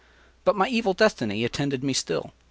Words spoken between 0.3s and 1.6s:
But my evil destiny